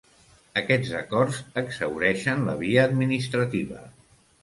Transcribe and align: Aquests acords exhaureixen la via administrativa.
Aquests 0.61 0.93
acords 1.01 1.43
exhaureixen 1.63 2.43
la 2.51 2.59
via 2.65 2.91
administrativa. 2.93 3.89